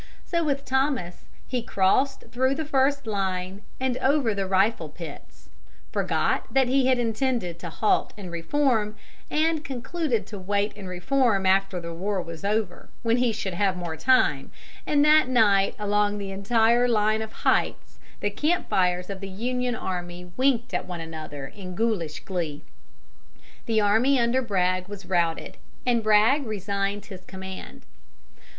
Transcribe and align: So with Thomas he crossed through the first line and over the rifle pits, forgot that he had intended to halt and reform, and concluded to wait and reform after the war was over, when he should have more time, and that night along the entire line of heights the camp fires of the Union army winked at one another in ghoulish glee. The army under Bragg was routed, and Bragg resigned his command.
So 0.25 0.43
with 0.43 0.65
Thomas 0.65 1.25
he 1.45 1.61
crossed 1.61 2.23
through 2.31 2.55
the 2.55 2.65
first 2.65 3.05
line 3.05 3.61
and 3.79 3.97
over 3.99 4.33
the 4.33 4.47
rifle 4.47 4.89
pits, 4.89 5.47
forgot 5.91 6.51
that 6.55 6.67
he 6.67 6.87
had 6.87 6.97
intended 6.97 7.59
to 7.59 7.69
halt 7.69 8.11
and 8.17 8.31
reform, 8.31 8.95
and 9.29 9.63
concluded 9.63 10.25
to 10.25 10.39
wait 10.39 10.73
and 10.75 10.87
reform 10.89 11.45
after 11.45 11.79
the 11.79 11.93
war 11.93 12.19
was 12.19 12.43
over, 12.43 12.89
when 13.03 13.17
he 13.17 13.31
should 13.31 13.53
have 13.53 13.77
more 13.77 13.95
time, 13.95 14.51
and 14.87 15.05
that 15.05 15.27
night 15.27 15.75
along 15.77 16.17
the 16.17 16.31
entire 16.31 16.87
line 16.87 17.21
of 17.21 17.31
heights 17.31 17.99
the 18.21 18.31
camp 18.31 18.67
fires 18.69 19.07
of 19.11 19.19
the 19.19 19.29
Union 19.29 19.75
army 19.75 20.31
winked 20.35 20.73
at 20.73 20.87
one 20.87 20.99
another 20.99 21.45
in 21.45 21.75
ghoulish 21.75 22.21
glee. 22.21 22.63
The 23.67 23.81
army 23.81 24.19
under 24.19 24.41
Bragg 24.41 24.87
was 24.87 25.05
routed, 25.05 25.57
and 25.85 26.01
Bragg 26.01 26.47
resigned 26.47 27.05
his 27.05 27.23
command. 27.23 27.83